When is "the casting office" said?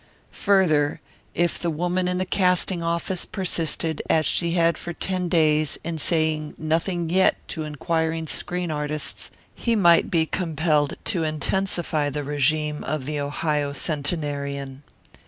2.17-3.23